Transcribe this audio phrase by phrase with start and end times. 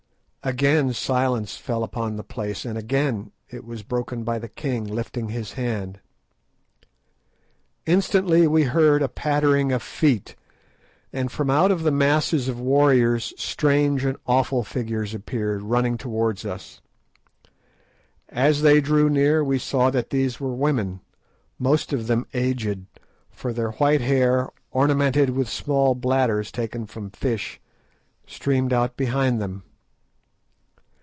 [0.43, 5.29] Again silence fell upon the place, and again it was broken by the king lifting
[5.29, 5.99] his hand.
[7.85, 10.35] Instantly we heard a pattering of feet,
[11.13, 16.43] and from out of the masses of warriors strange and awful figures appeared running towards
[16.43, 16.81] us.
[18.29, 21.01] As they drew near we saw that these were women,
[21.59, 22.85] most of them aged,
[23.29, 27.61] for their white hair, ornamented with small bladders taken from fish,
[28.25, 29.61] streamed out behind them.